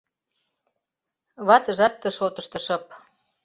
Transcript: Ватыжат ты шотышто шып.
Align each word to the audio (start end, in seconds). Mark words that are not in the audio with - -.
Ватыжат 1.47 1.93
ты 2.01 2.07
шотышто 2.17 2.59
шып. 2.65 2.85